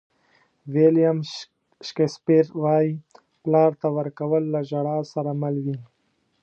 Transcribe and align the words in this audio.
ویلیام 0.73 1.19
شکسپیر 1.87 2.45
وایي 2.61 2.91
پلار 3.43 3.71
ته 3.81 3.87
ورکول 3.97 4.43
له 4.53 4.59
ژړا 4.69 4.97
سره 5.13 5.31
مل 5.41 5.55
وي. 5.65 5.77